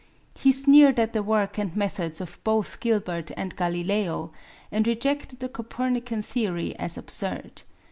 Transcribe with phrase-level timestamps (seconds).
[0.33, 4.31] He sneered at the work and methods of both Gilbert and Galileo,
[4.71, 7.61] and rejected the Copernican theory as absurd.